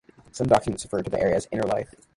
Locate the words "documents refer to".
0.47-1.11